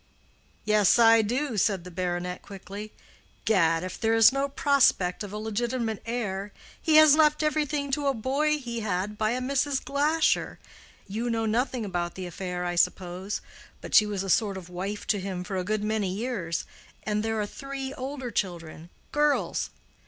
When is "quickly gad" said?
2.41-3.83